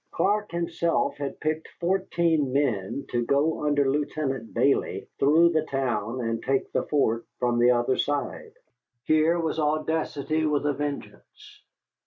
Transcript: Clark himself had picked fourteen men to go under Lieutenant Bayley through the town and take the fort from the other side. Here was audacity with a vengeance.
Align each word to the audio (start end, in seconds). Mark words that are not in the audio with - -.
Clark 0.09 0.51
himself 0.51 1.17
had 1.17 1.39
picked 1.39 1.67
fourteen 1.79 2.51
men 2.51 3.05
to 3.11 3.23
go 3.23 3.63
under 3.67 3.87
Lieutenant 3.87 4.51
Bayley 4.51 5.07
through 5.19 5.49
the 5.49 5.61
town 5.61 6.21
and 6.21 6.41
take 6.41 6.71
the 6.71 6.87
fort 6.87 7.27
from 7.37 7.59
the 7.59 7.69
other 7.69 7.97
side. 7.99 8.53
Here 9.03 9.39
was 9.39 9.59
audacity 9.59 10.43
with 10.47 10.65
a 10.65 10.73
vengeance. 10.73 11.61